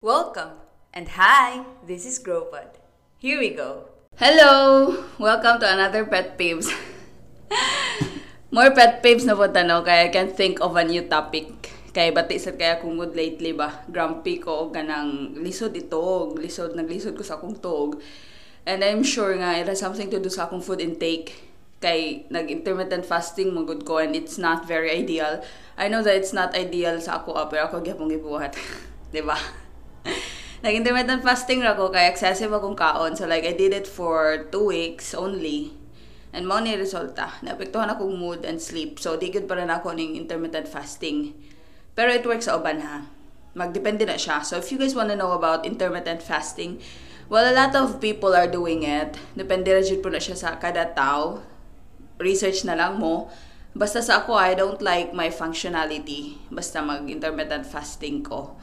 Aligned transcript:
Welcome 0.00 0.64
and 0.96 1.12
hi, 1.12 1.60
this 1.84 2.08
is 2.08 2.16
Gropod. 2.24 2.80
Here 3.20 3.36
we 3.36 3.52
go. 3.52 3.92
Hello! 4.16 4.96
Welcome 5.20 5.60
to 5.60 5.68
another 5.68 6.08
Pet 6.08 6.40
Peeves. 6.40 6.72
More 8.48 8.72
pet 8.72 9.04
peeves 9.04 9.28
na 9.28 9.36
po 9.36 9.44
tanaw 9.52 9.84
kaya 9.84 10.08
I 10.08 10.14
can 10.14 10.32
think 10.32 10.56
of 10.64 10.72
a 10.80 10.88
new 10.88 11.04
topic. 11.04 11.68
Kay 11.92 12.08
bati 12.08 12.40
sad 12.40 12.56
kaya 12.56 12.80
akong 12.80 12.96
mood 12.96 13.12
lately 13.12 13.52
ba. 13.52 13.84
Grumpy 13.92 14.40
ko 14.40 14.72
ganang 14.72 15.36
lisod 15.36 15.76
itog, 15.76 16.40
lisod 16.40 16.72
naglisod 16.72 17.12
ko 17.12 17.20
sa 17.20 17.36
akong 17.36 17.60
tog. 17.60 18.00
And 18.64 18.80
I'm 18.80 19.04
sure 19.04 19.36
nga 19.36 19.60
it 19.60 19.68
has 19.68 19.84
something 19.84 20.08
to 20.08 20.16
do 20.16 20.32
sa 20.32 20.48
akong 20.48 20.64
food 20.64 20.80
intake. 20.80 21.52
Kay 21.84 22.24
nag-intermittent 22.32 23.04
fasting 23.04 23.52
mo 23.52 23.68
good 23.68 23.84
ko 23.84 24.00
and 24.00 24.16
it's 24.16 24.40
not 24.40 24.64
very 24.64 24.88
ideal. 24.88 25.44
I 25.76 25.92
know 25.92 26.00
that 26.00 26.16
it's 26.16 26.32
not 26.32 26.56
ideal 26.56 26.96
sa 26.96 27.20
ako 27.20 27.36
ah, 27.36 27.44
pero 27.44 27.68
ako 27.68 27.84
gyapon 27.84 28.08
gibuhat. 28.08 28.56
'Di 29.12 29.20
ba? 29.20 29.36
Nag-intermittent 30.64 31.20
fasting 31.20 31.60
ra 31.60 31.76
ko 31.76 31.92
kay 31.92 32.08
excessive 32.08 32.48
akong 32.48 32.72
kaon. 32.72 33.12
So 33.20 33.28
like 33.28 33.44
I 33.44 33.52
did 33.52 33.76
it 33.76 33.84
for 33.84 34.48
two 34.48 34.72
weeks 34.72 35.12
only. 35.12 35.84
And 36.34 36.50
mo 36.50 36.58
ni 36.58 36.74
resulta. 36.74 37.38
Naapektuhan 37.46 37.94
akong 37.94 38.18
mood 38.18 38.42
and 38.42 38.58
sleep. 38.58 38.98
So, 38.98 39.14
di 39.14 39.30
good 39.30 39.46
pa 39.46 39.54
rin 39.54 39.70
ako 39.70 39.94
ng 39.94 40.18
intermittent 40.18 40.66
fasting. 40.66 41.30
Pero 41.94 42.10
it 42.10 42.26
works 42.26 42.50
sa 42.50 42.58
uban 42.58 42.82
ha. 42.82 43.06
Magdepende 43.54 44.02
na 44.02 44.18
siya. 44.18 44.42
So, 44.42 44.58
if 44.58 44.74
you 44.74 44.82
guys 44.82 44.98
wanna 44.98 45.14
know 45.14 45.30
about 45.30 45.62
intermittent 45.62 46.26
fasting, 46.26 46.82
well, 47.30 47.46
a 47.46 47.54
lot 47.54 47.78
of 47.78 48.02
people 48.02 48.34
are 48.34 48.50
doing 48.50 48.82
it. 48.82 49.14
Depende 49.38 49.70
na 49.70 49.86
po 50.02 50.10
na 50.10 50.18
siya 50.18 50.34
sa 50.34 50.58
kada 50.58 50.90
tao. 50.90 51.38
Research 52.18 52.62
na 52.64 52.78
lang 52.78 53.00
mo. 53.00 53.30
Basta 53.74 53.98
sa 53.98 54.22
ako, 54.22 54.38
I 54.38 54.54
don't 54.54 54.78
like 54.78 55.10
my 55.10 55.30
functionality. 55.34 56.38
Basta 56.50 56.78
mag-intermittent 56.78 57.66
fasting 57.66 58.22
ko. 58.22 58.54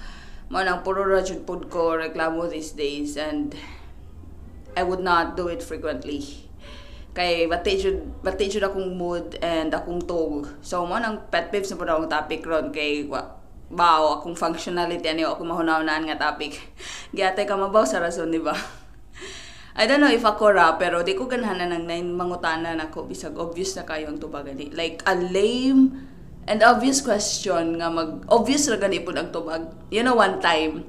Mo 0.52 0.60
nang 0.64 0.84
puro 0.84 1.04
ra 1.04 1.24
pod 1.44 1.72
ko 1.72 1.96
reklamo 2.00 2.48
these 2.48 2.76
days 2.76 3.16
and 3.16 3.56
I 4.76 4.84
would 4.84 5.04
not 5.04 5.36
do 5.36 5.52
it 5.52 5.64
frequently 5.64 6.52
kay 7.12 7.44
bati 7.44 7.76
jud 7.76 8.24
bati 8.24 8.48
jud 8.48 8.64
akong 8.64 8.96
mood 8.96 9.36
and 9.44 9.76
akong 9.76 10.00
tog 10.00 10.48
so 10.64 10.88
mo 10.88 10.96
nang 10.96 11.20
pet 11.28 11.52
peeves 11.52 11.68
na 11.68 11.76
pud 11.76 11.92
akong 11.92 12.08
topic 12.08 12.40
ron 12.48 12.72
kay 12.72 13.04
wa 13.04 13.36
bawo 13.68 14.20
akong 14.20 14.36
functionality 14.36 15.04
ani 15.12 15.28
ako 15.28 15.44
mahunaw-unahan 15.44 16.08
nga 16.08 16.32
topic 16.32 16.56
giatay 17.16 17.44
ka 17.44 17.60
mabaw 17.60 17.84
sa 17.84 18.00
rason 18.00 18.32
di 18.32 18.40
ba 18.40 18.56
I 19.82 19.90
don't 19.90 19.98
know 19.98 20.14
if 20.14 20.22
ako 20.22 20.54
ra, 20.54 20.78
pero 20.78 21.02
di 21.02 21.18
ko 21.18 21.26
ganahan 21.26 21.74
ng 21.74 21.90
nine 21.90 22.14
mangutana 22.14 22.78
na 22.78 22.94
ko 22.94 23.10
bisag 23.10 23.34
obvious 23.34 23.74
na 23.74 23.82
kayo 23.82 24.14
ang 24.14 24.22
tubag. 24.22 24.54
Like, 24.78 25.02
a 25.10 25.18
lame 25.18 26.06
and 26.46 26.62
obvious 26.62 27.02
question 27.02 27.82
nga 27.82 27.90
mag, 27.90 28.22
obvious 28.30 28.70
ra 28.70 28.78
gani 28.78 29.02
po 29.02 29.10
ang 29.10 29.34
tubag. 29.34 29.74
You 29.90 30.06
know, 30.06 30.14
one 30.14 30.38
time, 30.38 30.86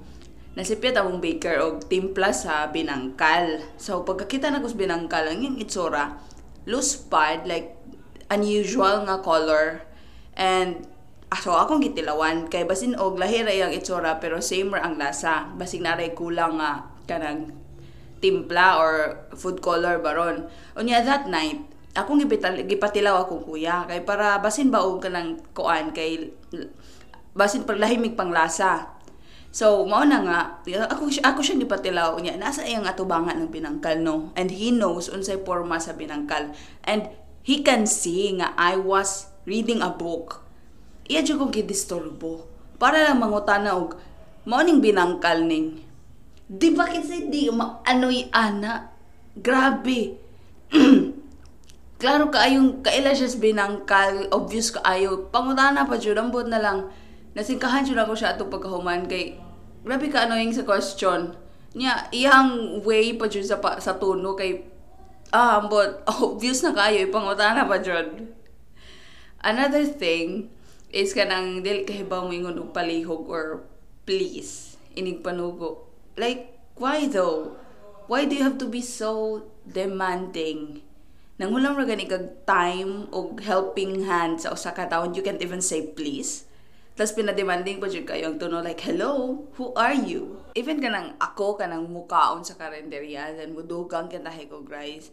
nasipyat 0.60 1.00
akong 1.00 1.24
baker 1.24 1.56
og 1.64 1.88
timpla 1.88 2.36
sa 2.36 2.68
binangkal. 2.68 3.64
So 3.80 4.04
pagkakita 4.04 4.52
na 4.52 4.60
ko 4.60 4.68
sa 4.68 4.76
binangkal, 4.76 5.24
ang 5.24 5.40
yung 5.40 5.56
itsura, 5.56 6.20
loose 6.68 7.00
pad, 7.08 7.48
like 7.48 7.72
unusual 8.28 9.08
nga 9.08 9.24
color. 9.24 9.88
And 10.36 10.84
ah, 11.32 11.40
so 11.40 11.56
akong 11.56 11.80
gitilawan 11.80 12.52
kay 12.52 12.68
basin 12.68 13.00
og 13.00 13.16
lahi 13.16 13.40
ra 13.40 13.56
ang 13.56 13.72
itsura 13.72 14.20
pero 14.20 14.44
same 14.44 14.76
ra 14.76 14.84
ang 14.84 15.00
lasa. 15.00 15.48
Basig 15.56 15.80
naray 15.80 16.12
kulang 16.12 16.60
nga 16.60 16.92
kanang 17.08 17.61
timpla 18.22 18.78
or 18.78 19.18
food 19.34 19.58
color 19.58 19.98
baron. 19.98 20.46
Unya 20.78 21.02
that 21.02 21.26
night, 21.26 21.58
akong 21.98 22.22
gipital, 22.22 22.54
gipatilaw 22.62 23.26
akong 23.26 23.42
kuya 23.42 23.84
kay 23.90 24.00
para 24.06 24.38
basin 24.38 24.70
ba 24.70 24.80
og 24.80 25.02
kanang 25.02 25.42
kuan 25.52 25.90
kay 25.90 26.30
basin 27.34 27.66
paglahimig 27.66 28.14
panglasa 28.14 29.02
So, 29.52 29.84
mao 29.84 30.00
na 30.08 30.24
nga, 30.24 30.38
ako, 30.88 31.12
ako 31.20 31.40
siya 31.44 31.60
gipatilaw 31.60 32.16
niya, 32.16 32.40
nasa 32.40 32.64
iyang 32.64 32.88
atubangan 32.88 33.36
ng 33.36 33.52
binangkal, 33.52 34.00
no? 34.00 34.32
And 34.32 34.48
he 34.48 34.72
knows 34.72 35.12
unsay 35.12 35.44
forma 35.44 35.76
sa 35.76 35.92
binangkal. 35.92 36.56
And 36.88 37.12
he 37.44 37.60
can 37.60 37.84
see 37.84 38.32
nga 38.40 38.56
I 38.56 38.80
was 38.80 39.28
reading 39.44 39.84
a 39.84 39.92
book. 39.92 40.40
Iya 41.04 41.20
dyan 41.20 41.36
kong 41.36 41.52
gidisturbo. 41.52 42.48
Para 42.80 43.04
lang 43.04 43.20
mangutana 43.20 43.76
og, 43.76 44.00
mao 44.48 44.64
ning 44.64 44.80
binangkal 44.80 45.44
ning. 45.44 45.84
Di 46.52 46.68
ba 46.76 46.84
kasi 46.84 47.32
di, 47.32 47.48
ma, 47.48 47.80
ano'y 47.80 48.28
ana? 48.28 48.92
Grabe. 49.32 50.20
Klaro 52.00 52.28
kaayong, 52.28 52.84
kaila 52.84 53.16
siya 53.16 53.40
binangkal, 53.40 54.28
obvious 54.28 54.68
kaayo. 54.68 55.32
Pangutana 55.32 55.88
pa 55.88 55.96
dyan, 55.96 56.28
ambot 56.28 56.44
na 56.44 56.60
lang. 56.60 56.92
Nasingkahan 57.32 57.88
siya 57.88 58.04
ako 58.04 58.12
siya 58.12 58.36
ato 58.36 58.52
pagkahuman. 58.52 59.08
Kay 59.08 59.40
grabe 59.80 60.12
ka 60.12 60.28
annoying 60.28 60.52
sa 60.52 60.68
question. 60.68 61.32
Niya 61.72 62.12
iyang 62.12 62.84
way 62.84 63.16
pa 63.16 63.32
dyan 63.32 63.48
sa, 63.48 63.56
sa 63.80 63.96
tono. 63.96 64.36
Kay 64.36 64.72
ah 65.32 65.64
but 65.64 66.04
obvious 66.20 66.60
na 66.60 66.76
kayo 66.76 67.08
ipangutana 67.08 67.64
pa 67.64 67.80
dyan 67.80 68.36
another 69.40 69.88
thing 69.88 70.52
is 70.92 71.16
kanang 71.16 71.64
dili 71.64 71.88
kahibaw 71.88 72.28
mo 72.28 72.36
ingon 72.36 72.60
og 72.60 72.70
palihog 72.76 73.24
or 73.32 73.64
please 74.04 74.76
inig 74.92 75.24
panugo 75.24 75.88
like 76.16 76.58
why 76.76 77.08
though 77.08 77.56
why 78.06 78.24
do 78.26 78.36
you 78.36 78.44
have 78.44 78.58
to 78.58 78.68
be 78.68 78.82
so 78.82 79.46
demanding 79.64 80.82
nangulang 81.40 81.78
ra 81.78 81.84
gani 81.88 82.04
kag 82.04 82.44
time 82.44 83.08
og 83.14 83.40
helping 83.40 84.04
hand 84.04 84.42
sa 84.42 84.52
usa 84.52 84.74
ka 84.74 84.84
tawo 84.86 85.08
you 85.12 85.24
can't 85.24 85.40
even 85.40 85.62
say 85.62 85.80
please 85.94 86.50
tapos 86.92 87.16
pinademanding 87.16 87.80
po 87.80 87.88
dyan 87.88 88.04
kayo 88.04 88.28
ang 88.28 88.36
tono 88.36 88.60
like, 88.60 88.84
hello, 88.84 89.48
who 89.56 89.72
are 89.72 89.96
you? 89.96 90.44
Even 90.52 90.76
kanang 90.76 91.16
ako, 91.16 91.56
kanang 91.56 91.88
mukaon 91.88 92.44
sa 92.44 92.52
karinderya, 92.60 93.32
then 93.32 93.56
mudugang 93.56 94.12
kintahe 94.12 94.44
ko 94.44 94.60
guys. 94.60 95.08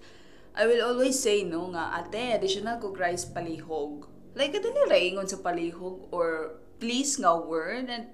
I 0.51 0.67
will 0.67 0.83
always 0.83 1.15
say 1.15 1.47
no 1.47 1.71
nga, 1.71 2.03
ate, 2.03 2.35
additional 2.35 2.83
ko 2.83 2.91
guys 2.91 3.23
palihog. 3.23 4.11
Like, 4.35 4.51
ito 4.51 4.67
nila 4.75 4.99
ingon 4.99 5.31
sa 5.31 5.39
palihog 5.39 6.11
or 6.11 6.59
please 6.83 7.15
nga 7.15 7.39
word 7.39 7.87
and 7.87 8.11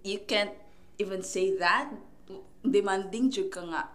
you 0.00 0.24
can't 0.24 0.56
even 0.96 1.20
say 1.20 1.52
that. 1.60 1.92
Demanding 2.64 3.28
jud 3.28 3.52
ka 3.52 3.62
nga. 3.68 3.92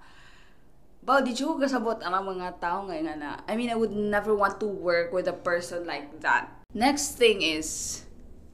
Bao, 1.01 1.25
di 1.25 1.33
ko 1.33 1.57
kasabot 1.57 1.97
ang 2.05 2.13
mga 2.21 2.61
tao 2.61 2.85
ngayon 2.85 3.17
na. 3.17 3.41
I 3.49 3.57
mean, 3.57 3.73
I 3.73 3.77
would 3.79 3.95
never 3.95 4.37
want 4.37 4.61
to 4.61 4.69
work 4.69 5.09
with 5.09 5.25
a 5.25 5.33
person 5.33 5.89
like 5.89 6.21
that. 6.21 6.47
Next 6.69 7.17
thing 7.17 7.41
is, 7.41 8.03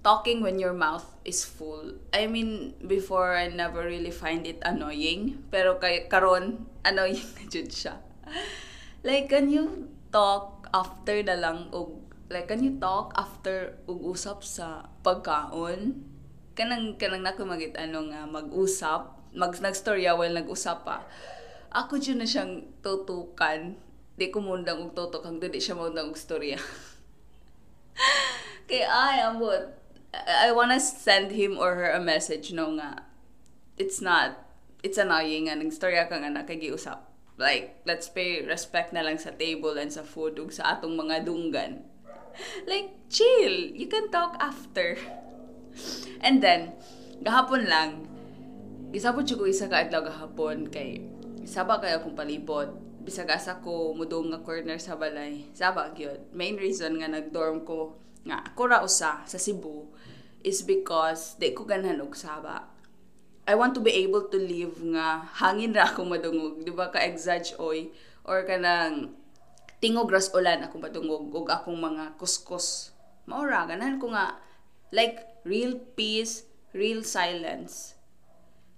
talking 0.06 0.46
when 0.46 0.62
your 0.62 0.72
mouth 0.72 1.04
is 1.26 1.42
full. 1.42 1.98
I 2.14 2.30
mean, 2.30 2.78
before 2.86 3.34
I 3.34 3.50
never 3.50 3.82
really 3.82 4.14
find 4.14 4.46
it 4.46 4.62
annoying, 4.62 5.42
pero 5.50 5.82
kay 5.82 6.06
karon 6.06 6.70
annoying 6.88 7.26
na 7.42 7.44
jud 7.50 7.74
siya. 7.74 7.98
Like 9.02 9.34
can 9.34 9.50
you 9.50 9.90
talk 10.14 10.70
after 10.70 11.26
na 11.26 11.42
lang 11.42 11.74
og 11.74 12.06
like 12.30 12.46
can 12.46 12.62
you 12.62 12.78
talk 12.78 13.18
after 13.18 13.82
ug 13.90 14.14
usap 14.14 14.46
sa 14.46 14.86
pagkaon? 15.02 16.06
Kanang 16.54 17.02
kanang 17.02 17.26
nako 17.26 17.50
magit 17.50 17.74
ano 17.74 18.06
nga 18.14 18.30
mag-usap, 18.30 19.15
mag 19.36 19.52
nagstorya 19.60 20.16
while 20.16 20.32
nag-usap 20.32 20.88
pa. 20.88 21.04
Ako 21.76 22.00
jud 22.00 22.18
na 22.18 22.28
siyang 22.28 22.64
tutukan. 22.80 23.76
Di 24.16 24.32
ko 24.32 24.40
mundang 24.40 24.80
og 24.80 24.96
tutok 24.96 25.28
hangtod 25.28 25.52
di 25.52 25.60
siya 25.60 25.76
mundang 25.76 26.10
og 26.10 26.18
storya. 26.18 26.56
Kay 28.72 28.82
ay 28.82 29.28
ambot 29.28 29.76
I 30.24 30.56
wanna 30.56 30.80
send 30.80 31.36
him 31.36 31.60
or 31.60 31.76
her 31.76 31.92
a 31.92 32.00
message 32.00 32.56
no 32.56 32.72
nga 32.80 33.04
it's 33.76 34.00
not 34.00 34.48
it's 34.80 34.96
annoying 34.96 35.52
nga 35.52 35.60
nagstorya 35.60 36.08
ka 36.08 36.16
nga 36.16 36.32
nakagiusap 36.32 37.04
like 37.36 37.84
let's 37.84 38.08
pay 38.08 38.40
respect 38.48 38.96
na 38.96 39.04
lang 39.04 39.20
sa 39.20 39.36
table 39.36 39.76
and 39.76 39.92
sa 39.92 40.08
food 40.08 40.40
ug 40.40 40.56
sa 40.56 40.80
atong 40.80 40.96
mga 40.96 41.28
dunggan 41.28 41.84
like 42.64 42.96
chill 43.12 43.76
you 43.76 43.92
can 43.92 44.08
talk 44.08 44.40
after 44.40 44.96
and 46.24 46.40
then 46.40 46.72
gahapon 47.20 47.68
lang 47.68 48.08
gisabot 48.96 49.28
ko 49.28 49.44
isa 49.44 49.68
ka 49.68 49.84
adlaw 49.84 50.08
gahapon 50.08 50.72
kay 50.72 51.04
saba 51.44 51.84
kay 51.84 51.92
akong 51.92 52.16
palibot 52.16 52.72
bisag 53.04 53.28
asa 53.28 53.60
ko 53.60 53.92
mudong 53.92 54.32
nga 54.32 54.40
corner 54.40 54.80
sa 54.80 54.96
balay 54.96 55.52
saba 55.52 55.92
gyud 55.92 56.32
main 56.32 56.56
reason 56.56 56.96
nga 57.04 57.12
nagdorm 57.12 57.68
ko 57.68 58.00
nga 58.24 58.40
ako 58.42 58.62
ra 58.72 58.80
usa 58.88 59.22
sa 59.28 59.38
Cebu 59.38 59.92
is 60.46 60.62
because 60.62 61.34
di 61.42 61.58
ko 61.58 61.66
ganahan 61.66 62.06
og 62.06 62.14
saba. 62.14 62.70
I 63.50 63.58
want 63.58 63.74
to 63.78 63.82
be 63.82 63.94
able 64.06 64.30
to 64.30 64.38
live 64.38 64.78
nga 64.94 65.26
hangin 65.42 65.74
ra 65.74 65.90
ako 65.90 66.06
madungog, 66.06 66.62
di 66.62 66.70
ba 66.70 66.94
ka 66.94 67.02
exage 67.02 67.58
oy 67.58 67.90
or 68.26 68.46
kanang 68.46 69.18
tingog 69.82 70.14
ras 70.14 70.30
ulan 70.38 70.62
ako 70.66 70.86
madungog 70.86 71.34
og 71.34 71.50
akong 71.50 71.78
mga 71.78 72.18
kuskus. 72.22 72.94
Maura 73.26 73.66
ganahan 73.66 73.98
ko 73.98 74.14
nga 74.14 74.38
like 74.94 75.18
real 75.42 75.78
peace, 75.98 76.46
real 76.78 77.02
silence. 77.02 77.95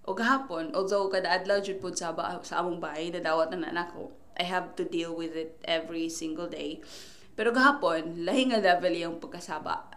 O 0.07 0.15
gahapon, 0.15 0.71
although 0.71 1.11
kada 1.11 1.27
adlaw 1.27 1.59
jud 1.59 1.83
pud 1.83 1.99
sa, 1.99 2.15
sa 2.39 2.63
among 2.63 2.79
bahay 2.79 3.11
na 3.11 3.19
dawat 3.19 3.51
na 3.51 3.75
nako, 3.75 4.15
I 4.39 4.47
have 4.47 4.71
to 4.79 4.87
deal 4.87 5.11
with 5.11 5.35
it 5.35 5.59
every 5.67 6.07
single 6.07 6.47
day. 6.47 6.79
Pero 7.35 7.51
gahapon, 7.51 8.23
lahi 8.23 8.47
nga 8.47 8.63
level 8.63 8.95
yung 8.95 9.19
pagkasaba. 9.19 9.91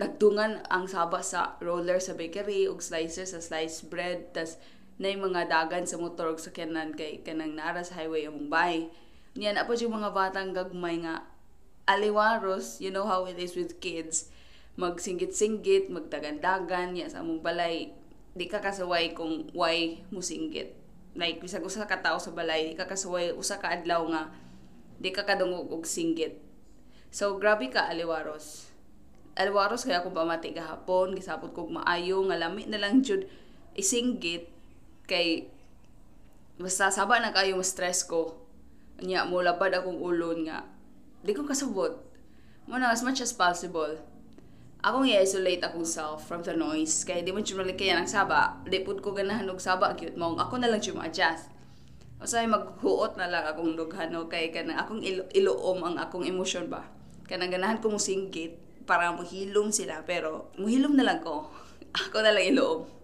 Nagtungan 0.00 0.64
ang 0.72 0.88
saba 0.88 1.20
sa 1.20 1.60
roller 1.60 2.00
sa 2.00 2.16
bakery 2.16 2.64
ug 2.64 2.80
slicer 2.80 3.28
sa 3.28 3.36
sliced 3.36 3.92
bread 3.92 4.32
tas 4.32 4.56
na 4.96 5.12
mga 5.12 5.52
dagan 5.52 5.84
sa 5.84 6.00
motor 6.00 6.32
ug 6.32 6.40
sa 6.40 6.56
kanan 6.56 6.96
kay 6.96 7.20
kanang 7.20 7.52
nara 7.52 7.84
sa 7.84 8.00
highway 8.00 8.24
among 8.24 8.48
bay. 8.48 8.88
Niyan 9.36 9.60
apo 9.60 9.76
yung 9.76 10.00
mga 10.00 10.16
batang 10.16 10.56
gagmay 10.56 11.04
nga 11.04 11.28
aliwaros, 11.84 12.80
you 12.80 12.88
know 12.88 13.04
how 13.04 13.28
it 13.28 13.36
is 13.36 13.52
with 13.52 13.76
kids. 13.76 14.32
Magsinggit-singgit, 14.80 15.92
magdagan-dagan, 15.92 16.96
ya 16.96 17.12
sa 17.12 17.20
among 17.20 17.44
balay. 17.44 17.92
Di 18.40 18.48
ka 18.48 18.64
kasaway 18.64 19.12
kung 19.12 19.52
why 19.52 20.00
mo. 20.08 20.24
Like, 21.12 21.44
bisag 21.44 21.60
usa 21.60 21.84
ka 21.84 22.00
tao 22.00 22.16
sa 22.16 22.32
balay, 22.32 22.72
di 22.72 22.74
ka 22.78 22.88
kasaway 22.88 23.36
usa 23.36 23.60
ka 23.60 23.68
adlaw 23.68 24.08
nga 24.08 24.32
di 24.96 25.12
ka 25.12 25.28
kadungog 25.28 25.68
og 25.68 25.84
singgit. 25.84 26.40
So, 27.12 27.36
grabe 27.36 27.68
ka, 27.68 27.92
aliwaros 27.92 28.70
alwaros 29.40 29.88
kaya 29.88 30.04
ko 30.04 30.12
pamati 30.12 30.52
gahapon 30.52 31.16
gisapot 31.16 31.56
kog 31.56 31.72
maayo 31.72 32.20
nga 32.28 32.36
lami 32.36 32.66
na 32.66 32.76
lang 32.76 33.00
jud 33.00 33.24
isinggit 33.72 34.50
kay 35.08 35.48
basta 36.60 36.92
saba 36.92 37.16
na 37.22 37.32
kayo 37.32 37.56
mo 37.56 37.64
stress 37.64 38.04
ko 38.04 38.36
nya 39.00 39.24
mo 39.24 39.40
labad 39.40 39.72
akong 39.72 39.96
ulon 39.96 40.44
nga 40.44 40.68
di 41.24 41.32
ko 41.32 41.48
kasabot 41.48 41.96
mo 42.68 42.76
as 42.76 43.00
much 43.00 43.24
as 43.24 43.32
possible 43.32 43.96
akong 44.80 45.04
i-isolate 45.04 45.60
akong 45.60 45.84
self 45.84 46.24
from 46.24 46.40
the 46.44 46.56
noise. 46.56 47.04
Kay 47.04 47.20
di 47.20 47.32
mo 47.32 47.44
jud 47.44 47.60
kaya 47.76 48.00
ng 48.00 48.08
saba 48.08 48.60
di 48.64 48.80
pud 48.80 49.04
ko 49.04 49.12
ganahan 49.12 49.48
og 49.48 49.60
saba 49.60 49.92
cute 49.96 50.16
mo. 50.16 50.32
Ako 50.36 50.56
na 50.56 50.68
lang 50.68 50.80
jud 50.80 50.96
ma-adjust. 50.96 51.52
Usay 52.20 52.44
maghuot 52.48 53.16
na 53.16 53.28
lang 53.28 53.44
akong 53.48 53.76
dughan 53.76 54.12
no 54.12 54.28
kay 54.28 54.52
kanang 54.52 54.76
akong 54.76 55.00
ilo 55.00 55.24
iloom 55.32 55.80
ang 55.84 55.96
akong 55.96 56.24
emotion 56.24 56.68
ba. 56.68 56.84
Kanang 57.28 57.52
ganahan 57.52 57.80
ko 57.80 57.92
mo 57.92 58.00
singgit 58.00 58.56
para 58.84 59.12
muhilom 59.12 59.72
sila 59.72 60.04
pero 60.04 60.52
muhilom 60.60 60.96
na 60.96 61.04
lang 61.04 61.20
ko. 61.20 61.48
Ako 62.08 62.20
na 62.24 62.32
lang 62.32 62.44
iloob 62.56 63.00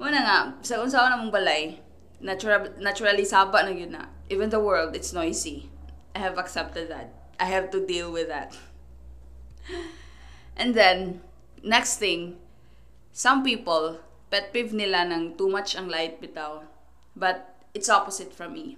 muna 0.00 0.16
nga 0.24 0.38
sa 0.64 0.80
unsa 0.80 1.12
na 1.12 1.20
mong 1.20 1.28
balay 1.28 1.76
natural 2.24 2.72
naturally 2.80 3.28
saba 3.28 3.60
na 3.68 3.70
yun 3.70 3.92
na. 3.92 4.08
Even 4.32 4.48
the 4.48 4.58
world 4.58 4.96
it's 4.96 5.12
noisy. 5.12 5.68
I 6.16 6.24
have 6.24 6.40
accepted 6.40 6.88
that. 6.88 7.12
I 7.38 7.46
have 7.46 7.70
to 7.72 7.84
deal 7.84 8.12
with 8.12 8.28
that 8.28 8.56
and 10.60 10.76
then 10.76 11.24
next 11.64 11.96
thing 11.96 12.36
some 13.16 13.40
people 13.40 14.04
pet 14.28 14.52
peeve 14.52 14.76
nila 14.76 15.08
ng 15.08 15.40
too 15.40 15.48
much 15.48 15.72
ang 15.72 15.88
light 15.88 16.20
bitaw 16.20 16.60
but 17.16 17.56
it's 17.72 17.88
opposite 17.88 18.36
from 18.36 18.52
me 18.52 18.76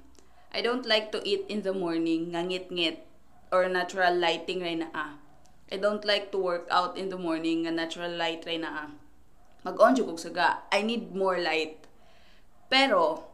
I 0.55 0.63
don't 0.63 0.87
like 0.87 1.11
to 1.17 1.21
eat 1.27 1.49
in 1.51 1.67
the 1.67 1.75
morning 1.75 2.31
ngangit-ngit 2.31 3.03
or 3.51 3.67
natural 3.67 4.15
lighting 4.15 4.63
ray 4.63 4.79
na 4.79 4.89
ah 4.95 5.19
I 5.73 5.81
don't 5.81 6.05
like 6.05 6.29
to 6.31 6.39
work 6.39 6.69
out 6.69 7.01
in 7.01 7.09
the 7.09 7.17
morning 7.17 7.65
nga 7.65 7.73
natural 7.73 8.13
light 8.13 8.45
ray 8.45 8.61
na 8.61 8.69
ah. 8.69 8.91
Mag-on 9.65 9.97
kog 9.97 10.21
saga. 10.21 10.69
I 10.69 10.85
need 10.85 11.17
more 11.17 11.41
light. 11.41 11.89
Pero 12.69 13.25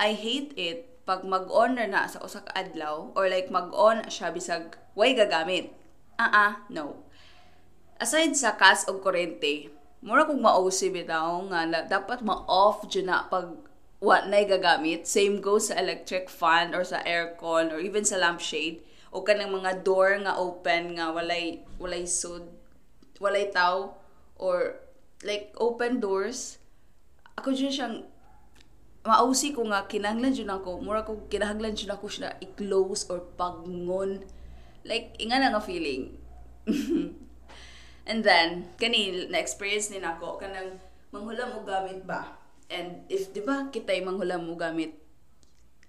I 0.00 0.16
hate 0.16 0.56
it 0.56 1.04
pag 1.04 1.28
mag-on 1.28 1.76
na, 1.76 2.08
sa 2.08 2.24
usa 2.24 2.40
ka 2.40 2.56
adlaw 2.56 3.12
or 3.12 3.28
like 3.28 3.52
mag-on 3.52 4.08
siya 4.08 4.32
bisag 4.32 4.80
way 4.96 5.12
gagamit. 5.12 5.76
Ah 6.16 6.24
uh 6.24 6.32
-uh, 6.32 6.52
no. 6.72 7.03
Aside 8.02 8.34
sa 8.34 8.58
kas 8.58 8.90
og 8.90 9.06
kurente, 9.06 9.70
mura 10.02 10.26
kog 10.26 10.42
ma-OC 10.42 10.90
bitaw 10.90 11.46
nga 11.46 11.62
na, 11.62 11.78
dapat 11.86 12.26
ma-off 12.26 12.82
jud 12.90 13.06
na 13.06 13.30
pag 13.30 13.54
wa 14.02 14.20
nay 14.26 14.44
gagamit. 14.44 15.06
Same 15.06 15.38
goes 15.40 15.70
sa 15.70 15.78
electric 15.78 16.26
fan 16.26 16.74
or 16.74 16.82
sa 16.82 17.00
aircon 17.06 17.70
or 17.70 17.78
even 17.78 18.04
sa 18.04 18.20
lampshade. 18.20 18.82
O 19.14 19.22
kanang 19.22 19.54
mga 19.54 19.86
door 19.86 20.18
nga 20.26 20.34
open 20.36 20.98
nga 20.98 21.14
walay 21.14 21.62
walay 21.78 22.02
sud 22.02 22.50
walay 23.22 23.46
tao 23.48 23.94
or 24.36 24.82
like 25.22 25.54
open 25.56 26.02
doors. 26.02 26.58
Ako 27.38 27.54
dyan 27.54 27.72
siyang 27.72 27.96
mausi 29.06 29.54
ko 29.54 29.64
nga 29.70 29.86
kinahanglan 29.86 30.34
dyan 30.34 30.50
ako. 30.50 30.82
Mura 30.82 31.06
ko 31.06 31.24
kinahanglan 31.30 31.78
dyan 31.78 31.94
ako 31.94 32.10
siya 32.10 32.36
i-close 32.42 33.06
or 33.06 33.22
pagngon 33.38 34.26
like 34.84 35.16
inga 35.16 35.40
na 35.40 35.54
nga 35.56 35.64
feeling 35.64 36.12
and 38.04 38.24
then 38.24 38.68
kani 38.80 39.28
na 39.28 39.40
experience 39.40 39.88
ni 39.88 40.00
nako 40.00 40.36
kanang 40.36 40.80
manghulam 41.12 41.54
mo 41.56 41.60
gamit 41.64 42.04
ba 42.04 42.36
and 42.68 43.04
if 43.08 43.32
di 43.32 43.40
ba 43.40 43.68
kitay 43.72 44.04
manghulam 44.04 44.44
mo 44.44 44.56
gamit 44.56 44.96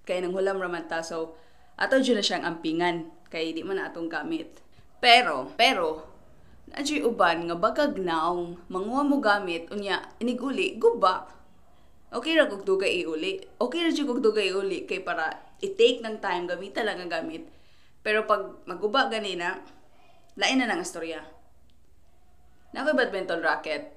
kay 0.05 0.21
nang 0.21 0.31
hulam 0.31 0.61
raman 0.61 0.85
ta 0.85 1.01
so 1.01 1.33
ato 1.75 1.99
dyan 1.99 2.19
na 2.19 2.23
siyang 2.23 2.45
ampingan 2.47 3.11
kay 3.27 3.51
di 3.51 3.67
man 3.67 3.81
atong 3.81 4.07
gamit. 4.07 4.63
Pero, 5.03 5.51
pero, 5.59 6.07
nadyo'y 6.71 7.03
uban 7.03 7.51
nga 7.51 7.55
bagag 7.59 7.99
naong 7.99 8.57
manguha 8.71 9.03
mo 9.03 9.19
gamit, 9.19 9.67
unya, 9.69 10.07
iniguli, 10.23 10.79
guba. 10.79 11.27
Okay 12.15 12.31
ra 12.39 12.47
kog 12.47 12.63
dugay 12.63 13.03
iuli. 13.03 13.43
Okay 13.59 13.83
ra 13.83 13.91
jud 13.91 14.07
kog 14.07 14.23
dugay 14.23 14.55
iuli 14.55 14.87
kay 14.87 15.03
para 15.03 15.35
i-take 15.59 15.99
ng 15.99 16.23
time 16.23 16.47
gamita 16.47 16.79
lang 16.79 17.03
ang 17.03 17.11
gamit. 17.11 17.43
Pero 17.99 18.23
pag 18.23 18.63
maguba 18.63 19.11
ganina, 19.11 19.59
lain 20.39 20.63
na 20.63 20.71
nang 20.71 20.79
istorya. 20.79 21.34
Nakoy 22.75 22.91
badminton 22.91 23.39
racket. 23.39 23.95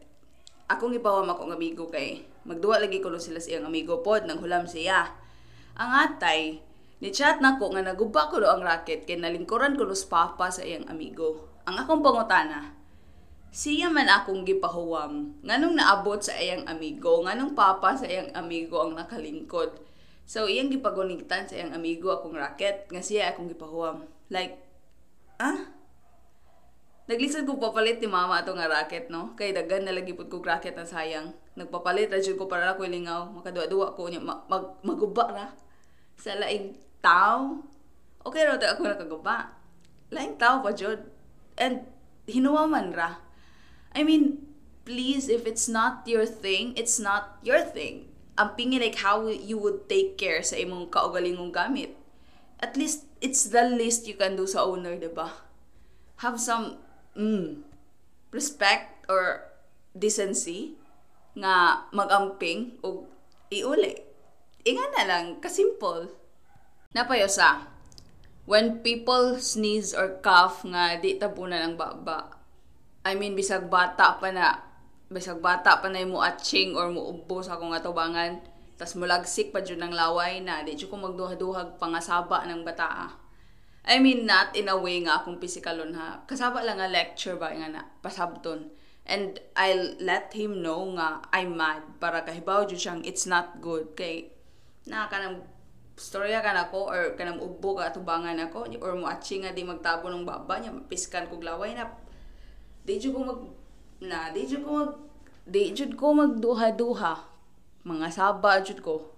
Akong 0.71 0.95
ipawam 0.95 1.27
akong 1.27 1.51
amigo 1.51 1.91
kay 1.91 2.23
magduwa 2.47 2.79
lagi 2.79 3.03
ko 3.03 3.11
sila 3.19 3.43
sa 3.43 3.51
iyang 3.51 3.67
amigo 3.67 4.07
pod 4.07 4.23
nang 4.23 4.39
hulam 4.39 4.71
siya. 4.71 5.11
Ang 5.75 5.91
atay, 5.91 6.63
Ni 6.99 7.15
chat 7.15 7.39
na 7.39 7.55
ko 7.63 7.71
nga 7.71 7.83
naguba 7.83 8.27
ko 8.27 8.43
ang 8.43 8.63
racket 8.63 9.07
kay 9.07 9.19
nalingkuran 9.23 9.79
ko 9.79 9.87
los 9.87 10.03
papa 10.03 10.51
sa 10.51 10.67
iyang 10.67 10.91
amigo. 10.91 11.47
Ang 11.63 11.79
akong 11.79 12.03
pangutana, 12.03 12.75
siya 13.55 13.87
man 13.87 14.11
akong 14.11 14.43
gipahuwam. 14.43 15.39
Nganong 15.47 15.79
naabot 15.79 16.19
sa 16.19 16.35
iyang 16.35 16.67
amigo, 16.67 17.23
nganong 17.23 17.55
papa 17.55 17.95
sa 17.95 18.11
iyang 18.11 18.35
amigo 18.35 18.83
ang 18.83 18.99
nakalingkod. 18.99 19.79
So 20.27 20.51
iyang 20.51 20.75
gipagunigtan 20.75 21.47
sa 21.47 21.55
iyang 21.55 21.71
amigo 21.71 22.11
akong 22.11 22.35
racket 22.35 22.91
nga 22.91 22.99
siya 22.99 23.31
akong 23.31 23.47
gipahuwam. 23.47 24.03
Like, 24.27 24.59
ah? 25.39 25.78
Naglisod 27.09 27.49
ko 27.49 27.57
papalit 27.57 28.05
ni 28.05 28.09
mama 28.09 28.45
ato 28.45 28.53
nga 28.53 28.69
racket, 28.69 29.09
no? 29.09 29.33
Kay 29.33 29.57
dagan 29.57 29.89
na 29.89 29.97
lagi 29.97 30.13
ko 30.13 30.29
racket 30.45 30.77
na 30.77 30.85
sayang. 30.85 31.33
Nagpapalit 31.57 32.13
ra 32.13 32.21
ko 32.21 32.45
para 32.45 32.77
ko 32.77 32.85
lingaw, 32.85 33.33
makadua-dua 33.33 33.97
ko 33.97 34.13
niya 34.13 34.21
mag, 34.21 34.45
mag 34.45 34.77
maguba 34.85 35.27
ra 35.33 35.47
sa 36.19 36.35
laing 36.35 36.75
tao, 37.01 37.63
okay 38.27 38.43
raw 38.45 38.59
ako 38.59 38.83
nakaguba. 38.85 39.57
Laing 40.11 40.37
tao 40.37 40.61
pa 40.61 40.75
jud. 40.75 41.07
And 41.57 41.87
hinuwa 42.27 42.69
man 42.69 42.93
ra. 42.93 43.23
I 43.95 44.05
mean, 44.05 44.45
please, 44.85 45.33
if 45.33 45.47
it's 45.49 45.71
not 45.71 46.05
your 46.05 46.27
thing, 46.27 46.75
it's 46.77 47.01
not 47.01 47.39
your 47.41 47.63
thing. 47.63 48.11
Ang 48.37 48.55
pingin 48.55 48.85
like 48.85 49.01
how 49.01 49.27
you 49.27 49.59
would 49.59 49.89
take 49.89 50.21
care 50.21 50.45
sa 50.45 50.61
imong 50.61 50.93
kaugalingong 50.93 51.51
gamit. 51.55 51.97
At 52.59 52.77
least, 52.77 53.07
it's 53.23 53.49
the 53.49 53.65
least 53.65 54.07
you 54.11 54.19
can 54.19 54.35
do 54.35 54.47
sa 54.47 54.67
owner, 54.67 54.99
di 54.99 55.11
ba? 55.11 55.31
Have 56.23 56.43
some 56.43 56.83
mm, 57.19 57.67
respect 58.31 59.05
or 59.11 59.43
decency 59.91 60.79
nga 61.35 61.87
magamping 61.91 62.79
o 62.87 63.05
iuli. 63.51 63.99
Inga 64.63 64.85
na 64.95 65.03
lang, 65.05 65.27
kasimple. 65.43 66.13
Napayosa. 66.95 67.69
When 68.49 68.81
people 68.81 69.37
sneeze 69.37 69.93
or 69.93 70.25
cough 70.25 70.65
nga 70.65 70.97
di 70.97 71.21
tabunan 71.21 71.61
ang 71.61 71.75
baba. 71.77 72.33
I 73.05 73.13
mean 73.13 73.37
bisag 73.37 73.69
bata 73.69 74.17
pa 74.17 74.33
na 74.33 74.57
bisag 75.13 75.41
bata 75.45 75.81
pa 75.85 75.89
na 75.93 76.05
mo 76.09 76.25
atching 76.25 76.73
or 76.73 76.89
mo 76.89 77.13
ubo 77.13 77.45
sa 77.45 77.57
akong 77.57 77.77
atubangan 77.77 78.41
tas 78.81 78.97
mulagsik 78.97 79.53
pa 79.53 79.61
jud 79.61 79.81
ng 79.81 79.93
laway 79.93 80.41
na 80.41 80.65
di 80.65 80.79
ko 80.81 80.97
magduha-duhag 80.97 81.77
pangasaba 81.77 82.49
ng 82.49 82.65
bata. 82.65 83.13
I 83.87 84.03
mean 84.03 84.27
not 84.27 84.57
in 84.57 84.69
a 84.69 84.77
way 84.77 85.01
nga 85.01 85.23
akong 85.23 85.39
physical 85.39 85.79
ha. 85.95 86.25
Kasaba 86.27 86.65
lang 86.65 86.83
nga 86.83 86.91
lecture 86.91 87.39
ba 87.39 87.55
nga 87.55 87.69
na 87.71 87.83
pasabton. 88.03 88.75
And 89.09 89.41
I'll 89.57 89.97
let 90.05 90.37
him 90.37 90.61
know 90.61 90.93
nga 90.99 91.25
I'm 91.33 91.57
mad. 91.57 91.85
Para 91.97 92.27
kahibaw 92.27 92.69
jud 92.69 92.81
siyang 92.81 93.01
it's 93.07 93.25
not 93.25 93.63
good. 93.65 93.97
Kay 93.97 94.29
na 94.89 95.09
kanang 95.09 95.41
storya 95.97 96.45
ka 96.45 96.53
nako 96.53 96.93
or 96.93 97.17
kanang 97.17 97.41
ugbo 97.41 97.81
ka 97.81 97.89
atubangan 97.89 98.37
ako 98.39 98.69
or 98.85 98.93
mo 98.97 99.09
atchi 99.09 99.41
nga 99.41 99.57
di 99.57 99.65
magtabo 99.65 100.13
ng 100.13 100.29
baba 100.29 100.61
niya 100.61 100.75
piskan 100.89 101.29
kog 101.33 101.45
laway 101.45 101.73
na. 101.73 101.89
Di 102.85 103.01
jud 103.01 103.17
ko 103.17 103.21
mag 103.25 103.41
na 104.05 104.29
di 104.33 104.45
jud 104.45 104.65
ko 104.65 104.85
mag 104.85 104.93
di 105.49 105.73
jud 105.73 105.97
ko 105.97 106.13
magduha-duha. 106.13 107.15
Mga 107.89 108.09
saba 108.13 108.61
jud 108.61 108.85
ko 108.85 109.18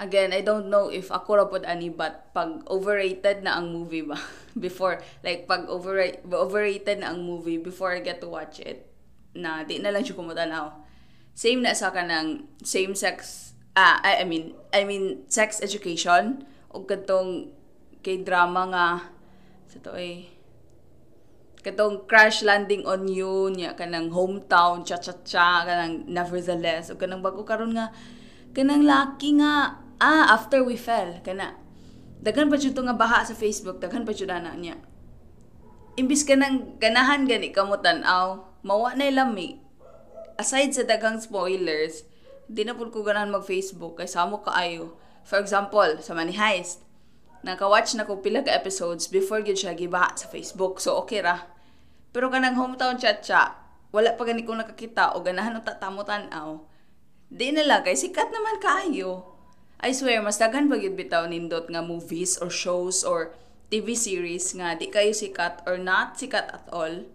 again 0.00 0.32
I 0.32 0.40
don't 0.40 0.72
know 0.72 0.88
if 0.88 1.12
ako 1.12 1.30
ra 1.36 1.46
pod 1.46 1.68
ani 1.68 1.92
but 1.92 2.32
pag 2.32 2.64
overrated 2.66 3.44
na 3.44 3.60
ang 3.60 3.68
movie 3.70 4.02
ba? 4.02 4.16
Before 4.64 4.98
like 5.20 5.44
pag 5.44 5.68
overrated 5.68 6.24
overrated 6.26 7.04
na 7.04 7.12
ang 7.12 7.22
movie 7.22 7.60
before 7.60 7.94
I 7.94 8.02
get 8.02 8.18
to 8.24 8.28
watch 8.32 8.58
it 8.58 8.88
na 9.36 9.62
di 9.62 9.78
na 9.78 9.94
lang 9.94 10.02
jud 10.02 10.18
ko 10.18 10.26
mo 10.26 10.34
tanaw 10.34 10.74
same 11.38 11.62
na 11.62 11.70
sa 11.70 11.94
kanang 11.94 12.50
same 12.66 12.98
sex 12.98 13.50
ah, 13.76 14.00
I, 14.02 14.22
I 14.22 14.24
mean, 14.24 14.54
I 14.72 14.84
mean, 14.84 15.26
sex 15.30 15.62
education, 15.62 16.46
o 16.70 16.86
katong 16.86 17.50
kay 18.00 18.22
drama 18.22 18.70
nga 18.70 18.86
sa 19.68 19.78
to 19.82 19.92
ay 19.94 20.30
katong 21.60 22.08
crash 22.08 22.40
landing 22.40 22.88
on 22.88 23.04
you 23.04 23.52
nya 23.52 23.76
kanang 23.76 24.08
hometown 24.08 24.80
cha 24.86 24.96
cha 24.96 25.12
cha 25.20 25.68
kanang 25.68 26.08
nevertheless 26.08 26.88
o 26.88 26.96
kanang 26.96 27.20
bago 27.20 27.44
karon 27.44 27.76
nga 27.76 27.92
kanang 28.56 28.88
laki 28.88 29.36
nga 29.36 29.76
ah 30.00 30.32
after 30.34 30.64
we 30.64 30.74
fell 30.74 31.20
kana 31.22 31.54
daghan 32.24 32.48
pa 32.48 32.56
jud 32.56 32.74
nga 32.74 32.96
baha 32.96 33.28
sa 33.28 33.36
Facebook 33.36 33.78
daghan 33.78 34.08
pa 34.08 34.16
jud 34.16 34.32
ana 34.32 34.56
niya 34.56 34.80
imbis 36.00 36.24
ka 36.24 36.34
nang 36.34 36.80
ganahan 36.80 37.28
gani 37.28 37.52
ka 37.52 37.62
mo 37.62 37.76
tan-aw 37.76 38.42
mawa 38.64 38.96
na 38.96 39.12
lami 39.12 39.60
aside 40.40 40.72
sa 40.72 40.82
daghang 40.82 41.20
spoilers 41.20 42.08
di 42.50 42.64
na 42.64 42.74
pud 42.74 42.90
ko 42.90 43.04
ganahan 43.04 43.30
mag 43.30 43.44
Facebook 43.44 44.00
kay 44.00 44.08
samo 44.08 44.40
kaayo 44.40 44.96
for 45.22 45.38
example 45.38 46.00
sa 46.00 46.16
Money 46.16 46.34
Heist 46.34 46.90
Naka-watch 47.40 47.96
na 47.96 48.04
ko 48.04 48.20
pila 48.20 48.44
ka 48.44 48.52
episodes 48.52 49.08
before 49.08 49.40
gyud 49.40 49.56
siya 49.56 49.72
giba 49.72 50.12
sa 50.12 50.28
Facebook. 50.28 50.76
So 50.76 51.00
okay 51.00 51.24
ra. 51.24 51.48
Pero 52.12 52.28
kanang 52.28 52.58
hometown 52.60 53.00
chat 53.00 53.24
cha, 53.24 53.56
wala 53.96 54.12
pa 54.12 54.28
gani 54.28 54.44
ko 54.44 54.52
nakakita 54.52 55.16
o 55.16 55.24
ganahan 55.24 55.56
og 55.56 55.64
tatamo 55.64 56.04
tan-aw. 56.04 56.60
Di 57.32 57.48
na 57.54 57.64
lang 57.64 57.80
kay 57.86 57.96
sikat 57.96 58.28
naman 58.28 58.60
kayo. 58.60 59.29
I 59.80 59.96
swear 59.96 60.20
mas 60.20 60.36
daghan 60.36 60.68
pa 60.68 60.76
gyud 60.76 60.92
bitaw 60.92 61.24
nindot 61.24 61.72
nga 61.72 61.80
movies 61.80 62.36
or 62.36 62.52
shows 62.52 63.00
or 63.00 63.32
TV 63.72 63.96
series 63.96 64.52
nga 64.52 64.76
di 64.76 64.92
kayo 64.92 65.16
sikat 65.16 65.64
or 65.64 65.80
not 65.80 66.20
sikat 66.20 66.52
at 66.52 66.68
all. 66.68 67.08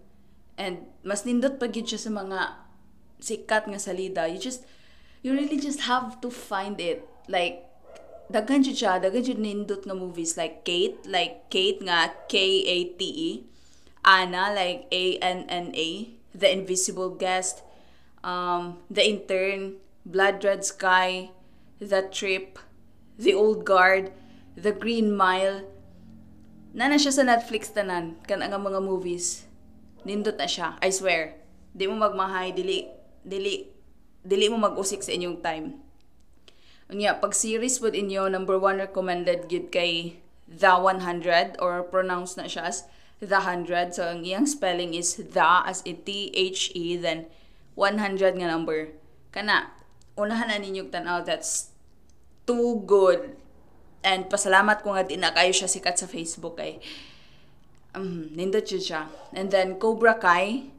And 0.57 0.89
mas 1.05 1.29
nindot 1.29 1.61
pa 1.61 1.69
gyud 1.69 1.85
siya 1.85 2.01
sa 2.01 2.09
mga 2.09 2.57
sikat 3.21 3.69
nga 3.69 3.77
salida. 3.77 4.25
You 4.25 4.41
just 4.41 4.65
you 5.21 5.37
really 5.37 5.61
just 5.61 5.85
have 5.85 6.17
to 6.25 6.33
find 6.33 6.81
it. 6.81 7.05
Like 7.29 7.69
daghan 8.33 8.65
jud 8.65 8.81
siya, 8.81 8.97
daghan 8.97 9.21
jud 9.21 9.37
nindot 9.37 9.85
nga 9.85 9.93
movies 9.93 10.33
like 10.33 10.65
Kate, 10.65 10.97
like 11.05 11.53
Kate 11.53 11.85
nga 11.85 12.17
K 12.25 12.65
A 12.65 12.77
T 12.97 13.01
E. 13.05 13.31
Anna 14.05 14.53
like 14.53 14.85
A 14.93 15.17
N 15.17 15.49
N 15.49 15.73
A, 15.73 16.13
The 16.33 16.49
Invisible 16.53 17.09
Guest, 17.09 17.65
um, 18.21 18.77
The 18.89 19.01
Intern, 19.01 19.81
Blood 20.05 20.45
Red 20.45 20.61
Sky, 20.61 21.33
The 21.83 22.07
Trip, 22.07 22.55
The 23.19 23.35
Old 23.35 23.67
Guard, 23.67 24.15
The 24.55 24.71
Green 24.71 25.11
Mile. 25.11 25.67
Nana 26.71 26.95
siya 26.95 27.11
sa 27.11 27.23
Netflix 27.27 27.71
tanan 27.71 28.19
kan 28.23 28.39
ang 28.39 28.63
mga 28.63 28.79
movies. 28.79 29.47
Nindot 30.07 30.39
na 30.39 30.47
siya, 30.47 30.79
I 30.79 30.91
swear. 30.91 31.35
Di 31.75 31.87
mo 31.91 31.99
magmahay, 31.99 32.55
dili 32.55 32.87
dili 33.25 33.67
dili 34.23 34.47
mo 34.47 34.55
mag-usik 34.55 35.03
sa 35.03 35.11
inyong 35.11 35.43
time. 35.43 35.75
Unya, 36.87 37.17
pag 37.17 37.33
series 37.33 37.81
pod 37.81 37.97
inyo, 37.97 38.29
number 38.29 38.55
one 38.55 38.79
recommended 38.79 39.49
gid 39.51 39.73
kay 39.73 40.21
The 40.45 40.77
100 40.77 41.57
or 41.57 41.81
pronounce 41.81 42.37
na 42.37 42.45
siya 42.45 42.69
as 42.69 42.85
The 43.17 43.41
100. 43.41 43.97
So, 43.97 44.05
ang 44.05 44.21
iyang 44.21 44.45
spelling 44.45 44.93
is 44.93 45.17
The 45.17 45.65
as 45.65 45.81
in 45.83 46.05
T-H-E, 46.05 47.01
then 47.01 47.25
100 47.73 48.37
nga 48.37 48.47
number. 48.47 48.93
Kana, 49.33 49.74
unahan 50.15 50.51
na 50.51 50.59
ninyong 50.59 50.91
tanaw, 50.91 51.23
that's 51.23 51.71
too 52.47 52.83
good. 52.87 53.35
And 54.05 54.27
pasalamat 54.31 54.83
ko 54.83 54.95
nga 54.95 55.03
di 55.03 55.19
na 55.19 55.35
kayo 55.35 55.51
siya 55.51 55.69
sikat 55.71 55.99
sa 55.99 56.07
Facebook 56.07 56.59
kay 56.59 56.79
um, 57.95 58.31
nindot 58.31 58.67
siya. 58.67 59.07
And 59.33 59.49
then, 59.49 59.81
Cobra 59.81 60.19
Kai, 60.19 60.75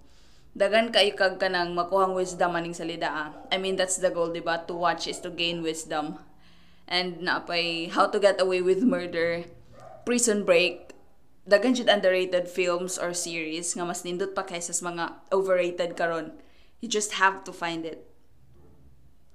dagan 0.57 0.89
kayo 0.89 1.13
kag 1.13 1.37
kanang 1.37 1.77
makuhang 1.77 2.17
wisdom 2.17 2.57
aning 2.57 2.73
salida 2.73 3.13
ah. 3.13 3.29
I 3.53 3.61
mean 3.61 3.77
that's 3.77 4.01
the 4.01 4.09
goal 4.09 4.33
diba 4.33 4.65
to 4.65 4.73
watch 4.73 5.05
is 5.05 5.21
to 5.21 5.29
gain 5.29 5.61
wisdom 5.61 6.17
and 6.89 7.21
napay 7.21 7.93
how 7.93 8.09
to 8.09 8.17
get 8.17 8.41
away 8.41 8.65
with 8.65 8.81
murder 8.81 9.45
prison 10.09 10.49
break 10.49 10.97
dagan 11.45 11.77
jud 11.77 11.93
underrated 11.93 12.49
films 12.49 12.97
or 12.97 13.13
series 13.13 13.77
nga 13.77 13.85
mas 13.85 14.01
nindot 14.01 14.33
pa 14.33 14.49
kaysa 14.49 14.73
sa 14.73 14.89
mga 14.89 15.05
overrated 15.29 15.93
karon 15.93 16.33
you 16.81 16.89
just 16.89 17.21
have 17.21 17.45
to 17.45 17.53
find 17.53 17.85
it 17.85 18.09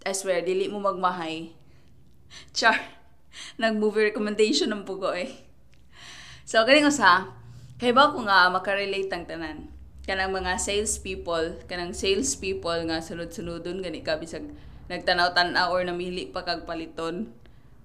I 0.02 0.18
swear 0.18 0.42
dili 0.42 0.66
mo 0.66 0.82
magmahay. 0.82 1.54
Char. 2.58 2.78
Nag 3.62 3.78
movie 3.78 4.10
recommendation 4.10 4.74
ng 4.74 4.82
pugo 4.82 5.14
eh. 5.14 5.30
So 6.42 6.66
kaning 6.66 6.90
usa 6.90 7.30
kay 7.78 7.94
ba 7.94 8.10
ko 8.10 8.26
nga 8.26 8.50
makarelate 8.50 9.14
ang 9.14 9.30
tanan? 9.30 9.58
Kanang 10.04 10.34
mga 10.34 10.58
sales 10.58 10.98
people 10.98 11.54
kanang 11.70 11.94
sales 11.94 12.34
people 12.34 12.76
nga 12.90 12.98
sunod-sunodon 12.98 13.86
gani 13.86 14.02
ka 14.02 14.18
bisag 14.18 14.50
nagtanaw-tanaw 14.90 15.70
or 15.70 15.86
namili 15.86 16.28
pa 16.34 16.42
kag 16.42 16.66
paliton. 16.66 17.30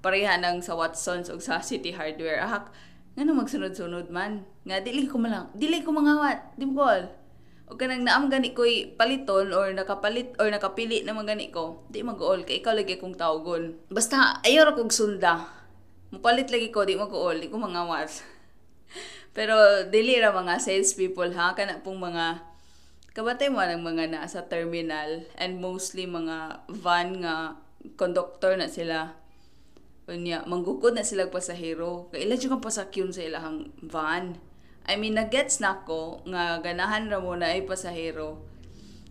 Pareha 0.00 0.40
nang 0.40 0.64
sa 0.64 0.72
Watsons 0.72 1.28
ug 1.28 1.44
sa 1.44 1.60
City 1.60 1.92
Hardware. 1.92 2.40
Ahak 2.40 2.72
ngano 3.14 3.36
magsunod-sunod 3.36 4.08
man? 4.08 4.48
Nga 4.64 4.88
dili 4.88 5.04
ko 5.04 5.20
malang 5.20 5.52
dili 5.52 5.84
ko 5.84 5.92
mangawat 5.92 6.56
di 6.56 6.64
mo 6.64 6.80
o 7.66 7.74
kanang 7.74 8.06
naam 8.06 8.30
gani 8.30 8.54
ko'y 8.54 8.94
paliton 8.98 9.50
or 9.50 9.70
nakapalit 9.74 10.34
or 10.38 10.46
nakapili 10.50 11.02
na 11.02 11.14
gani 11.26 11.50
ko 11.50 11.82
di 11.90 12.06
mag-all 12.06 12.46
kay 12.46 12.62
ikaw 12.62 12.74
lagi 12.78 12.96
kong 13.02 13.18
tawgon 13.18 13.74
basta 13.90 14.38
ayo 14.46 14.62
ra 14.62 14.72
kog 14.72 14.94
sunda 14.94 15.46
mupalit 16.14 16.48
lagi 16.48 16.70
ko 16.70 16.86
di 16.86 16.94
mag-all 16.94 17.36
di 17.42 17.50
ko 17.50 17.58
mangawat 17.58 18.22
pero 19.36 19.84
dili 19.90 20.14
ra 20.22 20.30
mga 20.30 20.62
sales 20.62 20.94
people 20.94 21.28
ha 21.34 21.58
kana 21.58 21.82
pong 21.82 21.98
mga 21.98 22.56
kabatay 23.16 23.48
mo 23.48 23.64
ng 23.64 23.80
mga 23.80 24.12
nasa 24.12 24.44
terminal 24.44 25.24
and 25.40 25.56
mostly 25.56 26.04
mga 26.04 26.60
van 26.68 27.24
nga 27.24 27.56
conductor 27.94 28.58
na 28.60 28.68
sila. 28.68 29.14
Unya, 30.06 30.44
manggukod 30.44 30.92
na 30.92 31.02
sila 31.02 31.32
pasahero. 31.32 32.12
Kaya 32.12 32.28
ila 32.28 32.36
kang 32.36 32.62
pasakyon 32.62 33.10
sa 33.16 33.24
ilahang 33.24 33.72
van. 33.80 34.36
I 34.86 34.94
mean, 34.94 35.18
nagets 35.18 35.58
na 35.58 35.82
ko 35.82 36.22
nga 36.30 36.62
ganahan 36.62 37.10
ra 37.10 37.18
mo 37.18 37.34
na 37.34 37.50
ay 37.50 37.66
pasahero. 37.66 38.46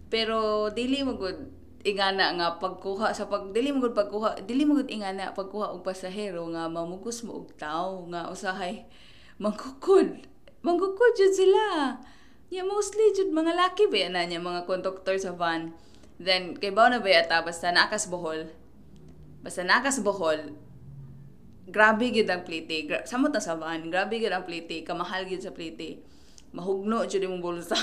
Pero 0.08 0.72
dili 0.72 1.04
mo 1.04 1.20
gud 1.20 1.52
ingana 1.86 2.32
nga 2.34 2.58
pagkuha 2.58 3.12
sa 3.12 3.28
pag 3.28 3.52
dili 3.52 3.76
mo 3.76 3.84
gud 3.84 3.92
pagkuha 3.92 4.42
dili 4.48 4.64
mo 4.64 4.80
gud 4.80 4.88
ingana 4.88 5.36
pagkuha 5.36 5.76
og 5.76 5.84
pasahero 5.84 6.48
nga 6.56 6.72
mamugos 6.72 7.22
mo 7.28 7.44
og 7.44 7.52
tawo 7.60 8.08
nga 8.08 8.32
usahay 8.32 8.88
manggukod. 9.38 10.24
Manggukod 10.64 11.12
jud 11.20 11.34
sila. 11.36 12.00
Ya 12.48 12.64
mostly 12.64 13.12
jud 13.12 13.36
mga 13.36 13.54
laki 13.54 13.92
ba 13.92 14.08
na 14.08 14.24
niya 14.24 14.40
mga 14.40 14.64
conductor 14.64 15.20
sa 15.20 15.36
van. 15.36 15.76
Then 16.16 16.56
kay 16.56 16.72
na 16.72 17.04
ba 17.04 17.10
yata 17.12 17.44
basta 17.44 17.76
nakas 17.76 18.08
Bohol. 18.08 18.48
Basta 19.44 19.68
nakas 19.68 20.00
Bohol. 20.00 20.56
Grabe 21.66 22.14
gid 22.14 22.30
ang 22.30 22.46
plite. 22.46 22.86
Gra- 22.86 23.06
samot 23.06 23.34
na 23.34 23.42
sa 23.42 23.58
van. 23.58 23.90
Grabe 23.90 24.22
gid 24.22 24.34
ang 24.34 24.46
plite. 24.46 24.86
Kamahal 24.86 25.26
gid 25.26 25.42
sa 25.42 25.54
plite. 25.54 26.02
Mahugno 26.54 27.04
jud 27.10 27.26
imong 27.26 27.42
bulsa. 27.42 27.76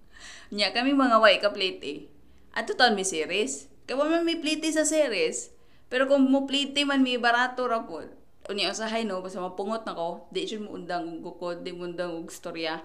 Nya 0.54 0.70
kami 0.76 0.92
mga 0.92 1.16
way 1.18 1.40
ka 1.40 1.50
plite. 1.50 2.12
Ato 2.52 2.76
taon 2.76 2.92
mi 2.92 3.08
series. 3.08 3.72
Kaya 3.88 4.04
man 4.04 4.28
may 4.28 4.36
plite 4.36 4.68
sa 4.68 4.84
series. 4.84 5.50
Pero 5.88 6.04
kung 6.08 6.28
mo 6.28 6.44
plite 6.44 6.84
man 6.84 7.00
mi 7.00 7.16
barato 7.16 7.64
ra 7.64 7.84
pod 7.88 8.22
unya 8.50 8.74
usahay 8.74 9.06
no 9.06 9.22
basta 9.22 9.38
mapungot 9.38 9.86
nako 9.86 10.26
di 10.34 10.42
jud 10.42 10.66
mo 10.66 10.74
undang 10.74 11.06
og 11.06 11.22
gukod 11.22 11.62
di 11.62 11.70
mo 11.70 11.86
undang 11.86 12.10
og 12.10 12.26
storya 12.26 12.82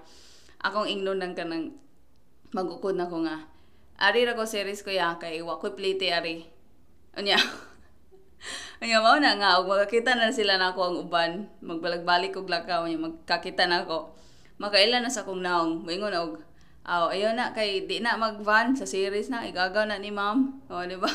akong 0.62 0.86
ingnon 0.86 1.18
nang 1.18 1.34
kanang 1.34 1.74
magukod 2.54 2.94
nako 2.94 3.26
nga 3.26 3.42
ari 3.98 4.22
ra 4.22 4.38
ko 4.38 4.46
series 4.46 4.86
ko 4.86 4.94
ya 4.94 5.18
kay 5.18 5.42
wa 5.42 5.58
ko 5.58 5.74
plate 5.74 6.14
ari 6.14 6.46
unya 7.18 7.34
unya 8.78 9.02
mao 9.02 9.18
na 9.18 9.34
nga 9.34 9.58
og 9.58 9.66
makakita 9.66 10.14
na 10.14 10.30
sila 10.30 10.58
nako 10.58 10.80
ang 10.86 10.96
uban. 11.02 11.32
Magbalag-balik 11.62 12.38
og 12.38 12.46
lakaw 12.46 12.86
unya 12.86 12.98
magkakita 12.98 13.66
na 13.66 13.82
ako. 13.82 14.14
Makailan 14.62 15.02
na 15.02 15.10
sa 15.10 15.26
kong 15.26 15.42
naong. 15.42 15.82
Moingon 15.82 16.14
og 16.14 16.32
aw 16.86 17.10
ayo 17.10 17.34
na. 17.34 17.50
Kay 17.50 17.90
di 17.90 17.98
na 17.98 18.14
magvan 18.14 18.78
sa 18.78 18.86
series 18.86 19.30
na. 19.30 19.46
Igagaw 19.46 19.86
na 19.86 19.98
ni 19.98 20.14
ma'am. 20.14 20.62
O 20.70 20.82
di 20.86 20.94
ba? 20.94 21.10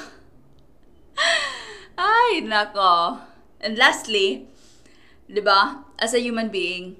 Ay 1.99 2.43
nako. 2.43 3.23
And 3.63 3.79
lastly, 3.79 4.43
'di 5.31 5.39
ba? 5.39 5.87
As 5.95 6.11
a 6.11 6.19
human 6.19 6.51
being, 6.51 6.99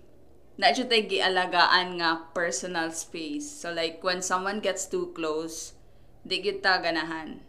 na 0.56 0.72
siya 0.72 0.86
tayo 0.86 1.10
gialagaan 1.10 2.00
nga 2.00 2.30
personal 2.32 2.94
space. 2.94 3.46
So 3.46 3.74
like 3.74 4.00
when 4.06 4.22
someone 4.22 4.62
gets 4.62 4.86
too 4.86 5.12
close, 5.18 5.74
di 6.24 6.40
kita 6.40 6.80
ganahan 6.80 7.42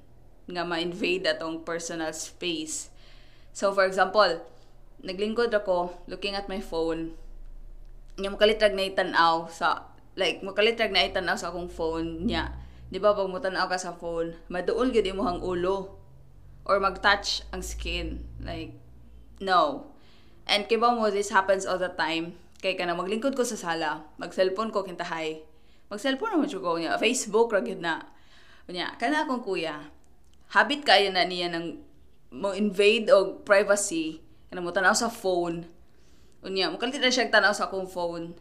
nga 0.49 0.62
ma-invade 0.64 1.28
atong 1.28 1.62
personal 1.62 2.12
space. 2.16 2.92
So 3.54 3.70
for 3.70 3.87
example, 3.87 4.42
naglingkod 5.06 5.54
ako 5.54 5.94
looking 6.11 6.34
at 6.34 6.50
my 6.50 6.58
phone. 6.58 7.14
Nga 8.18 8.34
makalitrag 8.34 8.75
na 8.75 8.90
itanaw 8.90 9.46
sa 9.46 9.94
like 10.18 10.42
makalitrag 10.42 10.90
na 10.90 11.06
itanaw 11.06 11.38
sa 11.38 11.54
akong 11.54 11.70
phone 11.70 12.26
niya. 12.26 12.50
Di 12.90 12.99
ba 12.99 13.14
pag 13.14 13.30
mutanaw 13.30 13.70
ka 13.70 13.78
sa 13.78 13.94
phone, 13.94 14.34
maduol 14.50 14.90
gyud 14.90 15.06
imong 15.06 15.40
ulo 15.40 15.94
or 16.66 16.82
mag-touch 16.82 17.46
ang 17.54 17.62
skin. 17.62 18.26
Like 18.42 18.75
No. 19.42 19.90
And 20.44 20.68
kiba 20.68 20.92
mo, 20.92 21.08
this 21.08 21.32
happens 21.32 21.64
all 21.64 21.80
the 21.80 21.92
time. 21.92 22.37
Kay 22.61 22.76
ka 22.76 22.84
na 22.88 22.96
maglingkod 22.96 23.37
ko 23.37 23.44
sa 23.44 23.56
sala, 23.56 24.08
mag-cellphone 24.16 24.73
ko 24.73 24.84
kintahay. 24.84 25.44
Mag-cellphone 25.92 26.37
naman 26.37 26.49
ko 26.49 26.80
niya. 26.80 26.96
Facebook 26.96 27.52
ra 27.52 27.61
gyud 27.61 27.80
na. 27.80 28.08
Unya, 28.64 28.96
kana 28.96 29.28
akong 29.28 29.44
kuya. 29.44 29.92
Habit 30.52 30.84
kaya 30.88 31.12
na 31.12 31.28
niya 31.28 31.52
ng 31.52 31.84
mo 32.35 32.50
invade 32.50 33.14
og 33.14 33.47
privacy 33.47 34.19
kana 34.50 34.59
mo 34.59 34.75
tanaw 34.75 34.95
sa 34.95 35.07
phone. 35.07 35.71
Unya, 36.43 36.69
mo 36.69 36.76
kalita 36.76 37.07
siya 37.07 37.31
tanaw 37.31 37.55
sa 37.55 37.71
akong 37.71 37.87
phone. 37.87 38.35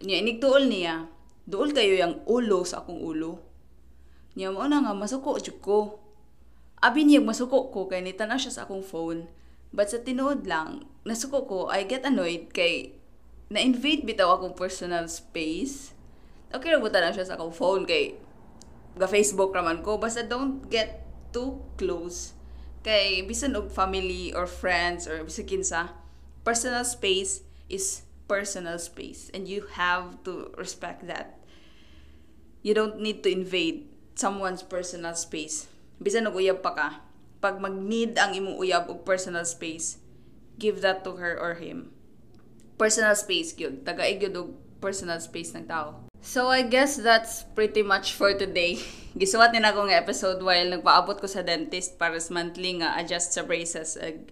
Nya 0.00 0.24
inigduol 0.24 0.66
niya, 0.66 1.06
duol 1.44 1.76
kayo 1.76 1.92
yung 2.00 2.24
ulo 2.24 2.64
sa 2.64 2.80
akong 2.80 2.98
ulo. 2.98 3.44
Nya 4.34 4.48
mo 4.48 4.64
na 4.64 4.80
nga 4.80 4.96
masuko 4.96 5.36
jud 5.36 5.60
ko. 5.60 6.00
Abi 6.80 7.04
niya 7.04 7.20
masuko 7.20 7.68
ko 7.68 7.86
kay 7.92 8.00
nitanaw 8.00 8.40
siya 8.40 8.56
sa 8.56 8.62
akong 8.64 8.80
phone. 8.80 9.28
But 9.70 9.92
sa 9.92 10.02
tinuod 10.02 10.48
lang, 10.48 10.88
nasuko 11.06 11.46
ko, 11.46 11.58
I 11.70 11.86
get 11.86 12.02
annoyed 12.02 12.50
kay 12.50 12.98
na-invade 13.52 14.08
bitaw 14.08 14.40
akong 14.40 14.56
personal 14.56 15.06
space. 15.06 15.92
Okay, 16.50 16.72
rabutan 16.74 17.04
na 17.04 17.14
siya 17.14 17.28
sa 17.28 17.36
akong 17.38 17.54
phone 17.54 17.84
kay 17.84 18.16
ga 18.98 19.06
Facebook 19.06 19.54
raman 19.54 19.84
ko. 19.86 20.00
Basta 20.00 20.26
don't 20.26 20.66
get 20.66 21.06
too 21.30 21.62
close. 21.78 22.34
Kay 22.80 23.20
bisan 23.28 23.52
og 23.60 23.68
family 23.68 24.32
or 24.32 24.48
friends 24.48 25.04
or 25.04 25.20
bisan 25.20 25.44
kinsa, 25.44 25.92
personal 26.44 26.80
space 26.80 27.44
is 27.68 28.08
personal 28.24 28.80
space 28.80 29.28
and 29.36 29.44
you 29.44 29.68
have 29.76 30.16
to 30.24 30.48
respect 30.56 31.04
that. 31.04 31.36
You 32.64 32.72
don't 32.72 33.00
need 33.00 33.20
to 33.24 33.30
invade 33.32 33.88
someone's 34.16 34.64
personal 34.64 35.12
space. 35.12 35.68
Bisan 36.00 36.28
og 36.28 36.40
uyab 36.40 36.64
pa 36.64 36.72
ka, 36.72 36.88
pag 37.40 37.60
mag-need 37.60 38.16
ang 38.16 38.36
imong 38.36 38.56
uyab 38.56 38.88
og 38.88 39.04
personal 39.04 39.44
space, 39.44 40.00
give 40.56 40.80
that 40.80 41.04
to 41.04 41.16
her 41.20 41.36
or 41.36 41.60
him. 41.60 41.92
Personal 42.80 43.16
space 43.16 43.52
gyud, 43.56 43.84
taga 43.84 44.08
gyud 44.08 44.36
og 44.36 44.56
personal 44.80 45.20
space 45.20 45.52
ng 45.52 45.68
tao. 45.68 46.09
So 46.20 46.48
I 46.52 46.62
guess 46.62 47.00
that's 47.00 47.48
pretty 47.56 47.82
much 47.82 48.12
for 48.12 48.36
today. 48.36 48.76
Gisuwat 49.18 49.56
ni 49.56 49.64
na 49.64 49.72
akong 49.72 49.90
episode 49.90 50.44
while 50.44 50.68
nagpaabot 50.68 51.18
ko 51.18 51.26
sa 51.26 51.40
dentist 51.40 51.96
para 51.96 52.14
sa 52.20 52.30
monthly 52.36 52.78
nga 52.78 52.94
adjust 53.00 53.32
sa 53.32 53.42
braces. 53.42 53.96
Ag, 53.96 54.28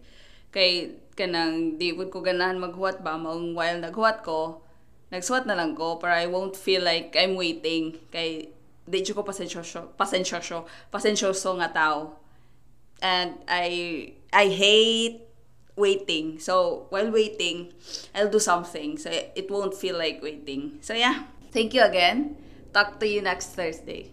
kay 0.52 1.00
kanang 1.16 1.80
di 1.80 1.97
ko 1.97 2.21
ganahan 2.21 2.61
maghuwat 2.61 3.00
ba? 3.00 3.16
Maong 3.16 3.57
while 3.57 3.80
naghuwat 3.80 4.23
ko 4.23 4.62
nagsuwat 5.09 5.49
na 5.49 5.57
lang 5.57 5.73
ko 5.73 5.97
para 5.97 6.21
I 6.21 6.28
won't 6.28 6.54
feel 6.54 6.85
like 6.85 7.16
I'm 7.16 7.35
waiting. 7.35 7.97
Kay 8.12 8.52
di 8.85 9.00
ko 9.09 9.25
pasensyoso 9.25 9.97
pasensyoso 9.97 10.68
pasensyoso 10.92 11.57
nga 11.57 11.73
tao. 11.73 12.21
And 13.00 13.40
I 13.49 14.12
I 14.28 14.52
hate 14.52 15.25
waiting. 15.75 16.37
So 16.37 16.87
while 16.92 17.09
waiting 17.09 17.73
I'll 18.12 18.30
do 18.30 18.38
something. 18.38 19.00
So 19.00 19.09
it 19.09 19.49
won't 19.49 19.73
feel 19.73 19.97
like 19.97 20.21
waiting. 20.21 20.85
So 20.85 20.92
yeah 20.92 21.38
thank 21.50 21.75
you 21.75 21.83
again. 21.83 22.37
Talk 22.73 23.00
to 23.00 23.09
you 23.09 23.23
next 23.23 23.57
Thursday. 23.57 24.12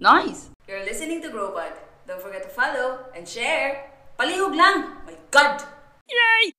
Nice. 0.00 0.50
You're 0.66 0.84
listening 0.84 1.22
to 1.22 1.28
Growbot 1.28 1.72
don't 2.06 2.20
forget 2.20 2.42
to 2.42 2.48
follow 2.48 3.06
and 3.14 3.28
share. 3.28 3.90
Palihog 4.18 4.56
lang. 4.56 5.06
My 5.06 5.16
god. 5.30 5.62
Yay! 6.10 6.51